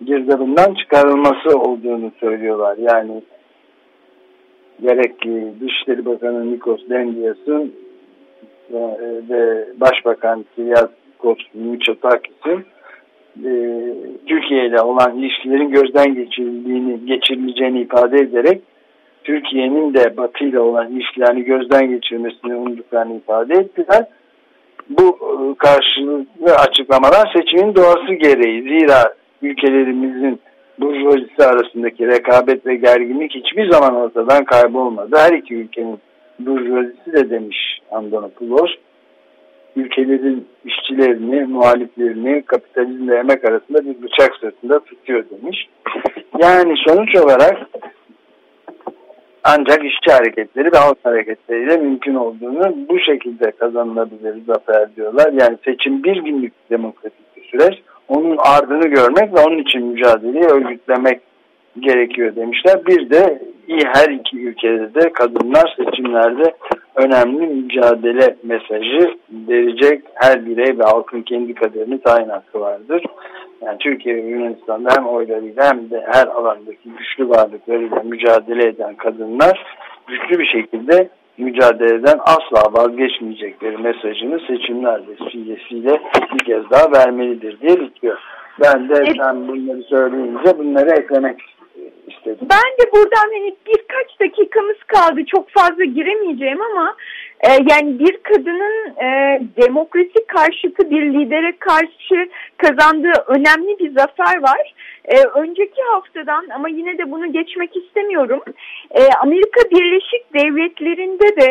girdabından 0.04 0.74
çıkarılması 0.74 1.58
olduğunu 1.58 2.12
söylüyorlar. 2.20 2.76
Yani 2.78 3.22
gerek 4.82 5.14
Dışişleri 5.60 6.06
Bakanı 6.06 6.52
Nikos 6.52 6.80
Dendias'ın 6.90 7.72
ve 9.30 9.68
Başbakan 9.80 10.44
Kyriakos 10.56 11.38
Mitsotakis'in 11.54 12.64
e, 13.44 13.50
Türkiye 14.26 14.66
ile 14.66 14.80
olan 14.80 15.18
ilişkilerin 15.18 15.70
gözden 15.70 16.14
geçirildiğini, 16.14 17.06
geçirileceğini 17.06 17.80
ifade 17.80 18.16
ederek 18.18 18.62
Türkiye'nin 19.26 19.94
de 19.94 20.16
Batı 20.16 20.44
ile 20.44 20.60
olan 20.60 20.92
ilişkilerini 20.92 21.44
gözden 21.44 21.90
geçirmesini 21.90 22.54
umduklarını 22.54 23.16
ifade 23.16 23.54
ettiler. 23.54 24.04
Bu 24.90 25.02
e, 25.02 25.34
karşılıklı 25.58 26.54
açıklamalar 26.54 27.32
seçimin 27.36 27.74
doğası 27.74 28.12
gereği. 28.14 28.62
Zira 28.62 29.14
ülkelerimizin 29.42 30.40
burjuvazisi 30.80 31.44
arasındaki 31.44 32.06
rekabet 32.06 32.66
ve 32.66 32.76
gerginlik 32.76 33.34
hiçbir 33.34 33.70
zaman 33.70 33.94
ortadan 33.94 34.44
kaybolmadı. 34.44 35.16
Her 35.16 35.32
iki 35.32 35.54
ülkenin 35.54 35.98
burjuvazisi 36.38 37.12
de 37.12 37.30
demiş 37.30 37.80
Andonopoulos 37.90 38.70
ülkelerin 39.76 40.48
işçilerini, 40.64 41.44
muhaliflerini 41.44 42.42
kapitalizmle 42.42 43.16
emek 43.16 43.44
arasında 43.44 43.84
bir 43.84 44.02
bıçak 44.02 44.36
sırtında 44.40 44.78
tutuyor 44.78 45.24
demiş. 45.30 45.68
Yani 46.42 46.74
sonuç 46.86 47.16
olarak 47.16 47.56
ancak 49.48 49.84
işçi 49.84 50.12
hareketleri 50.12 50.72
ve 50.72 50.78
halk 50.78 50.98
hareketleriyle 51.02 51.76
mümkün 51.76 52.14
olduğunu 52.14 52.76
bu 52.88 52.98
şekilde 52.98 53.50
kazanılabilir 53.50 54.34
zafer 54.46 54.96
diyorlar. 54.96 55.32
Yani 55.32 55.56
seçim 55.64 56.04
bir 56.04 56.16
günlük 56.16 56.52
demokratik 56.70 57.36
bir 57.36 57.44
süreç. 57.44 57.74
Onun 58.08 58.36
ardını 58.38 58.88
görmek 58.88 59.34
ve 59.34 59.40
onun 59.40 59.58
için 59.58 59.86
mücadeleyi 59.86 60.44
örgütlemek 60.44 61.20
gerekiyor 61.80 62.36
demişler. 62.36 62.86
Bir 62.86 63.10
de 63.10 63.42
iyi 63.68 63.82
her 63.94 64.10
iki 64.10 64.38
ülkede 64.38 64.94
de 64.94 65.12
kadınlar 65.12 65.74
seçimlerde 65.76 66.54
önemli 66.94 67.46
mücadele 67.46 68.36
mesajı 68.42 69.16
verecek 69.48 70.02
her 70.14 70.46
birey 70.46 70.78
ve 70.78 70.82
halkın 70.82 71.22
kendi 71.22 71.54
kaderini 71.54 72.00
tayin 72.00 72.28
hakkı 72.28 72.60
vardır. 72.60 73.04
Yani 73.64 73.78
Türkiye 73.78 74.16
ve 74.16 74.20
Yunanistan'da 74.20 74.90
hem 74.96 75.06
oylarıyla 75.06 75.70
hem 75.70 75.90
de 75.90 76.06
her 76.12 76.26
alandaki 76.26 76.88
güçlü 76.98 77.28
varlıklarıyla 77.28 78.02
mücadele 78.04 78.68
eden 78.68 78.94
kadınlar 78.94 79.64
güçlü 80.06 80.38
bir 80.38 80.46
şekilde 80.46 81.08
mücadeleden 81.38 82.18
asla 82.18 82.72
vazgeçmeyecekleri 82.72 83.76
mesajını 83.76 84.40
seçimler 84.40 85.00
vesilesiyle 85.08 86.00
bir 86.34 86.44
kez 86.44 86.70
daha 86.70 86.92
vermelidir 86.92 87.60
diye 87.60 87.80
bitiyor. 87.80 88.18
Ben 88.60 88.88
de 88.88 88.94
sen 88.94 89.48
bunları 89.48 89.82
söyleyince 89.82 90.58
bunları 90.58 90.90
eklemek 90.90 91.40
istedim. 92.26 92.48
Ben 92.50 92.86
de 92.86 92.92
buradan 92.92 93.30
hani 93.34 93.54
birkaç 93.66 94.20
dakikamız 94.20 94.76
kaldı. 94.86 95.20
Çok 95.26 95.50
fazla 95.50 95.84
giremeyeceğim 95.84 96.62
ama 96.62 96.96
e, 97.40 97.48
yani 97.70 97.98
bir 97.98 98.16
kadının 98.16 98.96
e, 98.96 99.40
demokrasi 99.62 100.26
karşıtı 100.26 100.90
bir 100.90 101.02
lidere 101.02 101.56
karşı 101.58 102.28
kazandığı 102.56 103.24
önemli 103.26 103.78
bir 103.78 103.92
zafer 103.92 104.42
var. 104.42 104.74
E, 105.04 105.22
önceki 105.22 105.82
haftadan 105.82 106.46
ama 106.54 106.68
yine 106.68 106.98
de 106.98 107.10
bunu 107.10 107.32
geçmek 107.32 107.76
istemiyorum. 107.76 108.42
E, 108.90 109.00
Amerika 109.22 109.70
Birleşik 109.70 110.34
Devletleri'nde 110.34 111.36
de 111.36 111.50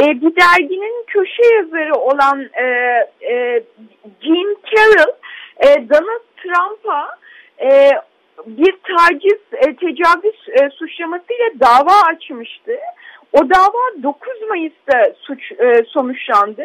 e, 0.00 0.20
bir 0.20 0.36
derginin 0.36 1.04
köşe 1.06 1.54
yazarı 1.54 1.94
olan 1.94 2.48
e, 2.52 2.64
e, 3.30 3.62
Jean 4.22 4.56
Carroll 4.70 5.14
e, 5.58 5.88
Donald 5.88 6.22
Trump'a 6.42 7.08
e, 7.58 7.90
bir 8.46 8.74
taciz, 8.96 9.40
e, 9.52 9.76
tecavüz 9.76 10.48
e, 10.48 10.70
suçlamasıyla 10.70 11.50
dava 11.60 12.00
açmıştı. 12.14 12.72
O 13.32 13.38
dava 13.38 14.02
9 14.02 14.42
Mayıs'ta 14.48 15.14
suç 15.20 15.52
e, 15.52 15.84
sonuçlandı. 15.88 16.64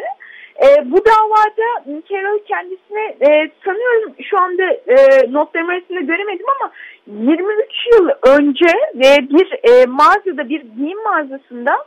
E, 0.62 0.90
bu 0.90 1.04
davada 1.04 2.00
Carol 2.10 2.38
kendisine 2.48 3.16
e, 3.20 3.50
sanıyorum 3.64 4.14
şu 4.22 4.38
anda 4.38 4.62
e, 4.72 4.96
notlarım 5.32 5.70
arasında 5.70 6.00
göremedim 6.00 6.46
ama 6.60 6.72
23 7.06 7.86
yıl 7.92 8.08
önce 8.26 8.66
e, 8.94 9.28
bir 9.30 9.52
e, 9.70 9.86
mağazada 9.86 10.48
bir 10.48 10.60
giyim 10.60 11.02
mağazasında 11.02 11.84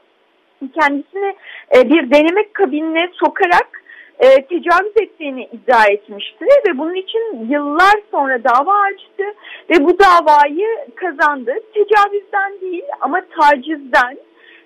kendisini 0.80 1.36
e, 1.76 1.90
bir 1.90 2.12
denemek 2.12 2.54
kabinine 2.54 3.10
sokarak 3.14 3.83
e, 4.20 4.46
tecavüz 4.46 4.94
ettiğini 5.02 5.50
iddia 5.52 5.86
etmişti 5.86 6.46
ve 6.68 6.78
bunun 6.78 6.96
için 6.96 7.48
yıllar 7.50 7.96
sonra 8.12 8.44
dava 8.44 8.82
açtı 8.82 9.24
ve 9.70 9.86
bu 9.86 10.00
davayı 10.00 10.68
kazandı. 10.96 11.54
Tecavüzden 11.74 12.62
değil 12.62 12.84
ama 13.02 13.22
tacizden 13.40 14.18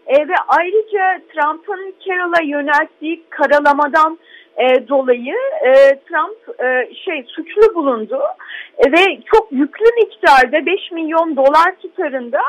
e, 0.08 0.28
ve 0.28 0.34
ayrıca 0.48 1.22
Trump'ın 1.34 1.94
Carroll'a 2.06 2.42
yönelttiği 2.44 3.24
karalamadan 3.30 4.18
e, 4.58 4.88
dolayı 4.88 5.36
e, 5.66 6.00
Trump 6.00 6.62
e, 6.62 6.96
şey 6.96 7.26
suçlu 7.28 7.76
bulundu 7.76 8.22
e, 8.78 8.92
ve 8.92 9.22
çok 9.34 9.52
yüklü 9.52 9.86
miktarda 9.96 10.66
5 10.66 10.92
milyon 10.92 11.36
dolar 11.36 11.76
tutarında 11.82 12.42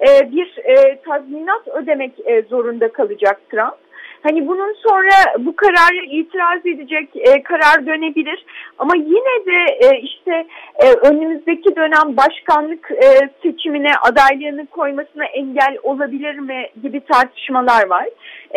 e, 0.00 0.32
bir 0.32 0.58
e, 0.64 1.00
tazminat 1.00 1.68
ödemek 1.68 2.12
e, 2.24 2.42
zorunda 2.42 2.92
kalacak 2.92 3.40
Trump. 3.50 3.85
Hani 4.26 4.48
bunun 4.48 4.74
sonra 4.88 5.16
bu 5.38 5.56
kararı 5.56 6.04
itiraz 6.10 6.66
edecek 6.66 7.08
e, 7.16 7.42
karar 7.42 7.86
dönebilir. 7.86 8.46
Ama 8.78 8.96
yine 8.96 9.46
de 9.46 9.86
e, 9.86 10.00
işte 10.00 10.46
e, 10.76 10.92
önümüzdeki 10.92 11.76
dönem 11.76 12.16
başkanlık 12.16 12.90
e, 12.90 13.28
seçimine 13.42 13.90
adaylığını 14.02 14.66
koymasına 14.66 15.24
engel 15.24 15.78
olabilir 15.82 16.38
mi 16.38 16.68
gibi 16.82 17.00
tartışmalar 17.00 17.86
var. 17.88 18.06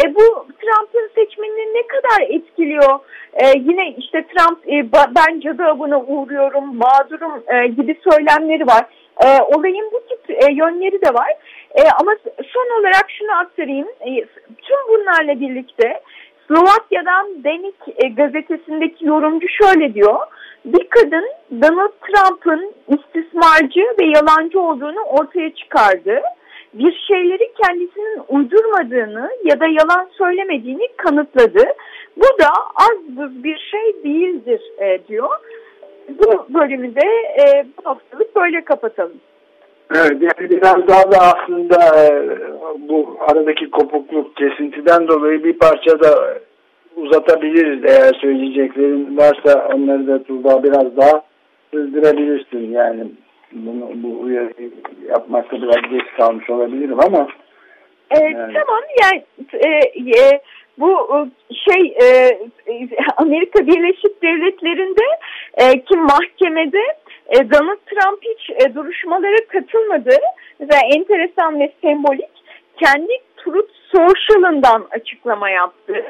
E, 0.03 0.15
bu 0.15 0.47
Trump'ın 0.62 1.10
seçmenini 1.15 1.73
ne 1.73 1.88
kadar 1.88 2.36
etkiliyor? 2.36 2.99
E, 3.34 3.45
yine 3.60 3.91
işte 3.97 4.25
Trump 4.27 4.67
e, 4.67 4.91
ben 4.91 5.39
cadı 5.39 5.63
avına 5.63 5.99
uğruyorum, 5.99 6.75
mağdurum 6.75 7.43
e, 7.47 7.67
gibi 7.67 7.99
söylemleri 8.10 8.67
var. 8.67 8.86
E, 9.25 9.41
olayın 9.41 9.89
bu 9.91 9.99
tip 10.10 10.29
e, 10.29 10.51
yönleri 10.51 11.01
de 11.01 11.13
var. 11.13 11.29
E, 11.75 11.82
ama 12.01 12.15
son 12.53 12.79
olarak 12.79 13.05
şunu 13.17 13.32
aktarayım. 13.38 13.88
E, 13.88 14.25
tüm 14.62 14.77
bunlarla 14.89 15.39
birlikte 15.39 16.01
Slovakya'dan 16.47 17.43
Denik 17.43 17.75
e, 18.03 18.08
gazetesindeki 18.10 19.05
yorumcu 19.05 19.47
şöyle 19.63 19.93
diyor. 19.93 20.17
Bir 20.65 20.89
kadın 20.89 21.25
Donald 21.51 21.91
Trump'ın 22.01 22.73
istismarcı 22.88 23.82
ve 23.99 24.05
yalancı 24.05 24.60
olduğunu 24.60 25.01
ortaya 25.01 25.55
çıkardı. 25.55 26.21
Bir 26.73 27.03
şeyleri 27.08 27.51
kendisinin 27.63 28.21
uydurmadığını 28.27 29.29
ya 29.43 29.60
da 29.60 29.65
yalan 29.67 30.10
söylemediğini 30.17 30.88
kanıtladı. 30.97 31.63
Bu 32.17 32.39
da 32.39 32.49
az 32.75 33.25
bir 33.43 33.58
şey 33.58 34.03
değildir 34.03 34.62
e, 34.79 35.08
diyor. 35.08 35.29
Bu 36.10 36.54
bölümü 36.54 36.95
de 36.95 37.08
e, 37.39 37.65
bu 37.78 37.89
haftalık 37.89 38.36
böyle 38.36 38.65
kapatalım. 38.65 39.17
Evet 39.95 40.12
yani 40.22 40.50
biraz 40.50 40.88
daha 40.88 41.12
da 41.12 41.17
aslında 41.17 42.06
e, 42.06 42.30
bu 42.89 43.17
aradaki 43.19 43.72
kopukluk 43.72 44.36
kesintiden 44.36 45.08
dolayı 45.08 45.43
bir 45.43 45.60
parça 45.60 46.00
da 46.00 46.39
uzatabiliriz 46.95 47.84
eğer 47.86 48.13
söyleyeceklerin 48.22 49.17
varsa 49.17 49.69
onları 49.74 50.08
da 50.08 50.24
Tuğba 50.24 50.63
biraz 50.63 50.98
daha 50.98 51.24
sürdürebilirsin 51.72 52.72
yani 52.72 53.08
bunu 53.52 53.89
bu 53.95 54.22
uyarı 54.22 54.54
yapmakta 55.10 55.62
biraz 55.62 55.91
geç 55.91 56.06
kalmış 56.17 56.50
olabilirim 56.50 57.00
ama 57.00 57.28
ee, 58.12 58.24
yani. 58.24 58.54
Tamam 58.54 58.84
yani 59.04 59.24
e, 59.54 59.69
e, 60.19 60.41
bu 60.79 61.27
şey 61.51 61.97
e, 62.01 62.39
Amerika 63.17 63.67
Birleşik 63.67 64.21
Devletleri'nde 64.21 65.05
e, 65.53 65.71
ki 65.71 65.97
mahkemede 65.97 66.83
e, 67.29 67.51
Donald 67.51 67.79
Trump 67.85 68.19
hiç 68.21 68.49
e, 68.49 68.75
duruşmalara 68.75 69.47
katılmadı. 69.47 70.15
Mesela 70.59 70.81
enteresan 70.95 71.59
ve 71.59 71.71
sembolik 71.81 72.29
kendi 72.83 73.13
Truth 73.37 73.71
Social'ından 73.91 74.87
açıklama 74.91 75.49
yaptı. 75.49 76.05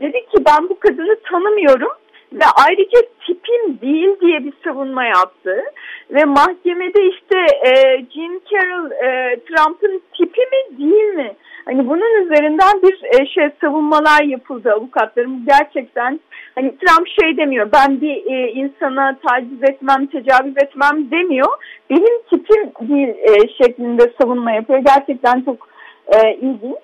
Dedi 0.00 0.26
ki 0.26 0.44
ben 0.46 0.68
bu 0.68 0.78
kadını 0.78 1.20
tanımıyorum 1.30 1.92
ve 2.32 2.44
ayrıca 2.66 3.00
tipim 3.26 3.80
değil 3.80 4.20
diye 4.20 4.44
bir 4.44 4.52
savunma 4.64 5.04
yaptı. 5.04 5.64
Ve 6.12 6.24
mahkemede 6.24 7.08
işte 7.08 7.38
e, 7.66 7.70
Jean 8.14 8.40
Carroll 8.50 8.90
e, 8.90 9.40
Trump'ın 9.40 10.02
tipi 10.16 10.40
mi 10.40 10.78
değil 10.78 11.14
mi? 11.14 11.32
Hani 11.64 11.88
bunun 11.88 12.24
üzerinden 12.24 12.82
bir 12.82 13.20
e, 13.20 13.26
şey 13.26 13.48
savunmalar 13.60 14.22
yapıldı 14.22 14.72
avukatlarım 14.72 15.46
gerçekten. 15.46 16.20
Hani 16.54 16.74
Trump 16.76 17.08
şey 17.20 17.36
demiyor 17.36 17.72
ben 17.72 18.00
bir 18.00 18.32
e, 18.32 18.52
insana 18.52 19.18
taciz 19.26 19.62
etmem, 19.62 20.06
tecavüz 20.06 20.54
etmem 20.56 21.10
demiyor. 21.10 21.48
Benim 21.90 22.22
tipim 22.30 22.88
değil 22.88 23.08
e, 23.08 23.48
şeklinde 23.62 24.12
savunma 24.20 24.52
yapıyor. 24.52 24.78
Gerçekten 24.78 25.40
çok 25.40 25.68
e, 26.06 26.34
ilginç. 26.34 26.82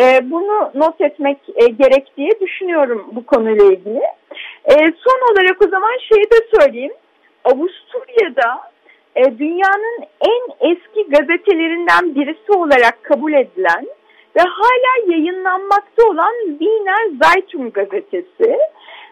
E, 0.00 0.30
bunu 0.30 0.70
not 0.74 1.00
etmek 1.00 1.38
e, 1.54 1.66
gerek 1.66 2.16
diye 2.16 2.30
düşünüyorum 2.40 3.06
bu 3.12 3.26
konuyla 3.26 3.64
ilgili. 3.64 4.02
E, 4.64 4.74
son 4.76 5.32
olarak 5.32 5.62
o 5.66 5.68
zaman 5.68 5.92
şeyi 6.08 6.24
de 6.24 6.58
söyleyeyim. 6.58 6.92
Avusturya'da 7.52 8.60
e, 9.16 9.38
dünyanın 9.38 10.04
en 10.20 10.70
eski 10.70 11.10
gazetelerinden 11.10 12.14
birisi 12.14 12.52
olarak 12.52 13.02
kabul 13.02 13.32
edilen 13.32 13.86
ve 14.36 14.40
hala 14.40 15.12
yayınlanmakta 15.12 16.08
olan 16.08 16.34
Wiener 16.48 17.08
Zeitung 17.22 17.72
gazetesi. 17.72 18.58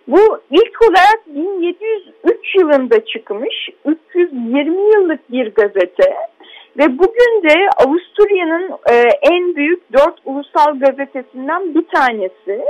Bu 0.08 0.40
ilk 0.50 0.82
olarak 0.82 1.26
1703 1.26 2.54
yılında 2.58 3.04
çıkmış 3.04 3.68
320 3.84 4.94
yıllık 4.94 5.32
bir 5.32 5.54
gazete 5.54 6.14
ve 6.78 6.98
bugün 6.98 7.48
de 7.48 7.54
Avusturya'nın 7.86 8.70
e, 8.90 9.02
en 9.32 9.56
büyük 9.56 9.92
dört 9.92 10.18
ulusal 10.24 10.80
gazetesinden 10.80 11.74
bir 11.74 11.86
tanesi. 11.86 12.64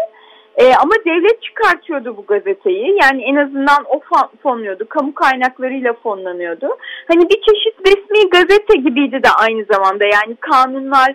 E, 0.57 0.75
ama 0.75 0.95
devlet 1.07 1.43
çıkartıyordu 1.43 2.17
bu 2.17 2.27
gazeteyi. 2.27 2.99
Yani 3.03 3.23
en 3.23 3.37
azından 3.37 3.85
o 3.89 4.01
fonluyordu. 4.43 4.89
Kamu 4.89 5.15
kaynaklarıyla 5.15 5.93
fonlanıyordu. 5.93 6.69
Hani 7.09 7.23
bir 7.29 7.41
çeşit 7.49 7.75
resmi 7.87 8.31
gazete 8.31 8.77
gibiydi 8.77 9.23
de 9.23 9.29
aynı 9.39 9.65
zamanda. 9.65 10.05
Yani 10.05 10.37
kanunlar, 10.41 11.15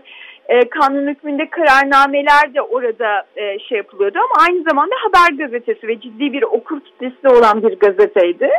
e, 0.49 0.69
kanun 0.69 1.07
hükmünde 1.07 1.49
kararnameler 1.49 2.53
de 2.53 2.61
orada 2.61 3.25
e, 3.35 3.59
şey 3.59 3.77
yapılıyordu. 3.77 4.17
Ama 4.17 4.45
aynı 4.47 4.63
zamanda 4.63 4.95
haber 5.03 5.37
gazetesi 5.37 5.87
ve 5.87 5.99
ciddi 5.99 6.33
bir 6.33 6.43
okur 6.43 6.79
kitlesi 6.79 7.27
olan 7.27 7.63
bir 7.63 7.79
gazeteydi. 7.79 8.49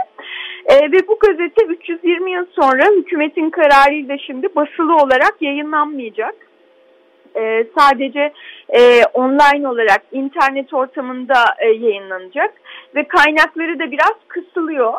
E, 0.65 0.93
ve 0.93 1.09
bu 1.09 1.19
gazete 1.19 1.65
320 1.65 2.33
yıl 2.33 2.47
sonra 2.61 2.85
hükümetin 2.97 3.51
kararıyla 3.51 4.19
şimdi 4.19 4.49
basılı 4.57 4.97
olarak 4.97 5.37
yayınlanmayacak 5.41 6.35
e, 7.37 7.67
sadece 7.79 8.33
e, 8.69 9.05
online 9.15 9.69
olarak 9.69 10.03
internet 10.13 10.75
ortamında 10.75 11.45
e, 11.59 11.67
yayınlanacak 11.67 12.55
ve 12.95 13.09
kaynakları 13.09 13.79
da 13.79 13.91
biraz 13.91 14.15
kısılıyor. 14.29 14.95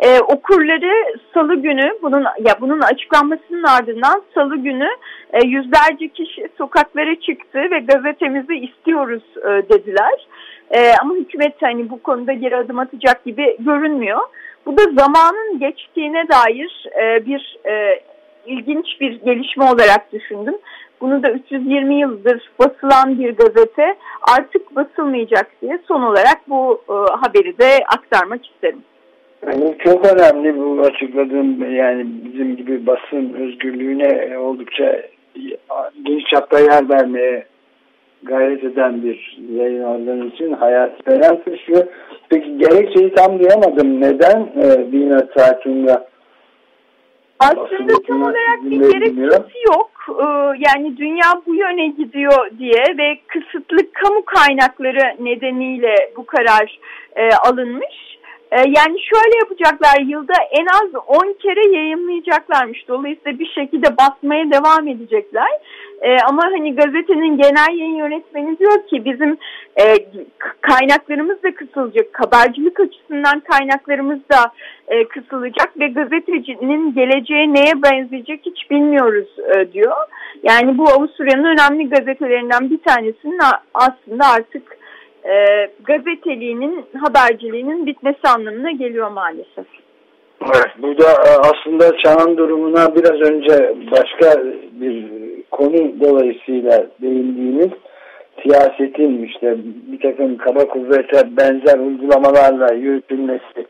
E, 0.00 0.20
okurları 0.20 1.18
salı 1.34 1.54
günü 1.54 1.98
bunun 2.02 2.22
ya 2.22 2.54
bunun 2.60 2.80
açıklanmasının 2.80 3.62
ardından 3.62 4.22
salı 4.34 4.56
günü 4.56 4.88
e, 5.32 5.46
yüzlerce 5.46 6.08
kişi 6.08 6.48
sokaklara 6.58 7.20
çıktı 7.20 7.58
ve 7.58 7.78
gazetemizi 7.78 8.54
istiyoruz 8.54 9.22
e, 9.36 9.48
dediler. 9.48 10.26
E, 10.70 10.92
ama 11.02 11.14
hükümet 11.14 11.54
hani 11.62 11.90
bu 11.90 12.02
konuda 12.02 12.32
geri 12.32 12.56
adım 12.56 12.78
atacak 12.78 13.24
gibi 13.24 13.56
görünmüyor. 13.58 14.20
Bu 14.66 14.78
da 14.78 14.82
zamanın 14.98 15.58
geçtiğine 15.58 16.28
dair 16.28 16.86
e, 17.02 17.26
bir 17.26 17.58
e, 17.66 18.00
ilginç 18.46 18.86
bir 19.00 19.12
gelişme 19.12 19.64
olarak 19.64 20.12
düşündüm. 20.12 20.54
Bunu 21.00 21.22
da 21.22 21.30
320 21.30 22.00
yıldır 22.00 22.50
basılan 22.58 23.18
bir 23.18 23.36
gazete 23.36 23.96
artık 24.38 24.76
basılmayacak 24.76 25.46
diye 25.62 25.78
son 25.88 26.02
olarak 26.02 26.38
bu 26.48 26.82
e, 26.88 26.92
haberi 26.92 27.58
de 27.58 27.84
aktarmak 27.96 28.46
isterim. 28.46 28.82
Yani 29.46 29.76
çok 29.84 30.06
önemli 30.06 30.56
bu 30.56 30.80
açıkladığım 30.80 31.74
yani 31.74 32.06
bizim 32.24 32.56
gibi 32.56 32.86
basın 32.86 33.32
özgürlüğüne 33.32 34.38
oldukça 34.38 35.02
geniş 36.02 36.24
çapta 36.24 36.58
yer 36.58 36.88
vermeye 36.88 37.46
gayret 38.22 38.64
eden 38.64 39.02
bir 39.02 39.38
yayın 39.52 39.84
organı 39.84 40.26
için 40.26 40.52
hayat 40.52 41.08
veren 41.08 41.42
suçlu. 41.44 41.84
Peki 42.28 42.58
gerekçeyi 42.58 43.14
tam 43.14 43.38
duyamadım. 43.38 44.00
Neden 44.00 44.40
e, 44.40 44.92
Bina 44.92 45.28
Zeitunga 45.36 46.06
aslında 47.38 47.92
tam 48.06 48.22
olarak 48.22 48.62
bir 48.64 48.80
gerekçesi 48.80 49.58
yok. 49.66 49.90
Ee, 50.08 50.24
yani 50.58 50.96
dünya 50.96 51.42
bu 51.46 51.54
yöne 51.54 51.88
gidiyor 51.88 52.50
diye 52.58 52.84
ve 52.98 53.18
kısıtlı 53.26 53.92
kamu 53.92 54.24
kaynakları 54.24 55.24
nedeniyle 55.24 55.94
bu 56.16 56.26
karar 56.26 56.78
e, 57.16 57.30
alınmış. 57.30 58.18
E, 58.52 58.56
yani 58.58 59.00
şöyle 59.00 59.38
yapacaklar 59.38 60.00
yılda 60.00 60.34
en 60.50 60.66
az 60.66 61.02
10 61.06 61.36
kere 61.42 61.76
yayınlayacaklarmış. 61.76 62.88
Dolayısıyla 62.88 63.38
bir 63.38 63.50
şekilde 63.54 63.96
basmaya 63.96 64.50
devam 64.50 64.88
edecekler. 64.88 65.50
E, 66.02 66.16
ama 66.28 66.42
hani 66.44 66.74
gazetenin 66.74 67.36
genel 67.36 67.78
yayın 67.78 67.96
yönetmeni 67.96 68.58
diyor 68.58 68.86
ki 68.86 69.04
bizim 69.04 69.36
e, 69.76 69.84
kaynaklarımız 70.60 71.42
da 71.42 71.54
kısılacak. 71.54 72.06
Habercilik 72.12 72.80
açısından 72.80 73.40
kaynaklarımız 73.40 74.18
da 74.32 74.52
e, 74.88 75.04
kısılacak 75.04 75.80
ve 75.80 75.88
gazetecinin 75.88 76.94
geleceğe 76.94 77.54
neye 77.54 77.72
benzeyecek 77.82 78.40
hiç 78.46 78.70
bilmiyoruz 78.70 79.28
e, 79.38 79.72
diyor. 79.72 79.96
Yani 80.42 80.78
bu 80.78 80.88
Avusturya'nın 80.88 81.44
önemli 81.44 81.88
gazetelerinden 81.88 82.70
bir 82.70 82.78
tanesinin 82.78 83.40
aslında 83.74 84.24
artık 84.36 84.78
e, 85.24 85.34
gazeteliğinin, 85.84 86.84
haberciliğinin 87.00 87.86
bitmesi 87.86 88.28
anlamına 88.28 88.70
geliyor 88.70 89.10
maalesef. 89.10 89.66
Bu 90.78 90.98
da 90.98 91.10
e, 91.10 91.30
aslında 91.40 91.96
çağın 92.04 92.36
durumuna 92.36 92.96
biraz 92.96 93.20
önce 93.30 93.74
başka 93.90 94.42
bir 94.72 95.06
konu 95.50 96.00
dolayısıyla 96.00 96.86
değindiğimiz 97.02 97.70
siyasetin 98.42 99.22
işte 99.24 99.56
bir 99.92 100.00
takım 100.00 100.36
kaba 100.36 100.68
kuvvete 100.68 101.36
benzer 101.36 101.78
uygulamalarla 101.78 102.74
yürütülmesi 102.74 103.66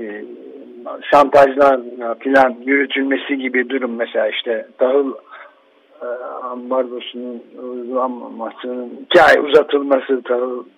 e, 0.00 0.24
şantajlar 1.10 1.80
filan 2.18 2.56
yürütülmesi 2.64 3.38
gibi 3.38 3.68
durum 3.68 3.96
mesela 3.96 4.28
işte 4.28 4.66
tahıl 4.78 5.12
ambargosunun 6.42 7.42
uygulanmamasının 7.62 8.90
iki 9.04 9.22
ay 9.22 9.34
uzatılması 9.44 10.22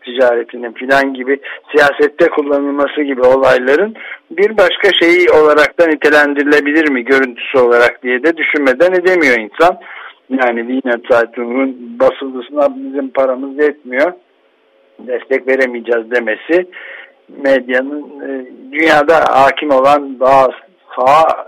ticaretinin 0.05 0.73
filan 0.73 1.15
gibi 1.15 1.41
siyasette 1.71 2.29
kullanılması 2.31 3.03
gibi 3.03 3.23
olayların 3.23 3.95
bir 4.31 4.57
başka 4.57 4.93
şeyi 5.01 5.31
olarak 5.31 5.81
da 5.81 5.87
nitelendirilebilir 5.87 6.91
mi 6.91 7.05
görüntüsü 7.05 7.59
olarak 7.59 8.03
diye 8.03 8.23
de 8.23 8.37
düşünmeden 8.37 8.93
edemiyor 8.93 9.39
insan. 9.39 9.79
Yani 10.31 10.61
Wiener 10.61 11.01
Zeitung'un 11.11 11.99
basılısına 12.01 12.77
bizim 12.77 13.09
paramız 13.09 13.59
yetmiyor 13.59 14.13
destek 15.07 15.49
veremeyeceğiz 15.49 16.11
demesi 16.11 16.67
medyanın 17.29 18.03
e, 18.21 18.47
dünyada 18.73 19.15
hakim 19.31 19.71
olan 19.71 20.21
daha 20.21 20.49
sağ 20.97 21.47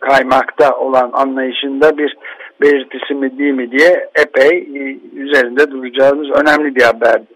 kaymakta 0.00 0.76
olan 0.76 1.10
anlayışında 1.12 1.98
bir 1.98 2.16
belirtisi 2.60 3.14
mi 3.14 3.38
değil 3.38 3.52
mi 3.52 3.70
diye 3.70 4.08
epey 4.14 4.58
e, 4.58 4.98
üzerinde 5.14 5.70
duracağımız 5.70 6.30
önemli 6.30 6.74
bir 6.74 6.82
haberdi. 6.82 7.26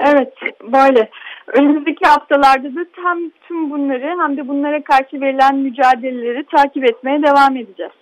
Evet 0.00 0.32
böyle. 0.62 1.08
Önümüzdeki 1.46 2.04
haftalarda 2.04 2.74
da 2.74 2.86
tam 3.02 3.18
tüm 3.48 3.70
bunları 3.70 4.16
hem 4.22 4.36
de 4.36 4.48
bunlara 4.48 4.82
karşı 4.84 5.20
verilen 5.20 5.56
mücadeleleri 5.56 6.44
takip 6.44 6.84
etmeye 6.84 7.22
devam 7.22 7.56
edeceğiz. 7.56 7.92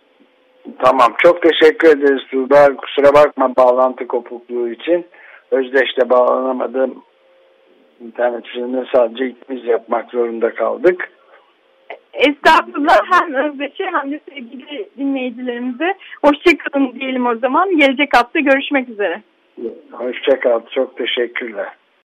Tamam 0.84 1.14
çok 1.18 1.42
teşekkür 1.42 1.88
ederiz 1.88 2.22
Tuğba. 2.30 2.76
Kusura 2.76 3.14
bakma 3.14 3.56
bağlantı 3.56 4.06
kopukluğu 4.06 4.68
için. 4.68 5.06
Özdeş'te 5.50 6.10
bağlanamadım. 6.10 7.02
İnternet 8.00 8.46
üzerinden 8.46 8.86
sadece 8.94 9.26
ikimiz 9.26 9.64
yapmak 9.64 10.10
zorunda 10.10 10.54
kaldık. 10.54 11.10
Estağfurullah 12.16 13.00
hem 13.10 13.34
Özdeş'e 13.34 13.84
hem 13.84 14.12
de 14.12 14.20
sevgili 14.28 14.88
dinleyicilerimize 14.98 15.94
hoşçakalın 16.24 16.92
diyelim 17.00 17.26
o 17.26 17.34
zaman. 17.34 17.76
Gelecek 17.78 18.16
hafta 18.16 18.40
görüşmek 18.40 18.88
üzere. 18.88 19.22
Hoşçakal. 19.92 20.60
Çok 20.74 20.96
teşekkürler. 20.96 21.68